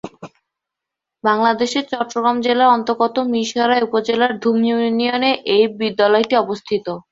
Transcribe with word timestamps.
বাংলাদেশের 1.23 1.83
চট্টগ্রাম 1.91 2.37
জেলার 2.45 2.73
অন্তর্গত 2.75 3.15
মীরসরাই 3.31 3.85
উপজেলার 3.87 4.31
ধুম 4.41 4.57
ইউনিয়নে 4.69 5.31
এ 5.51 5.69
বিদ্যালয়টি 5.79 6.35
অবস্থিত। 6.43 6.85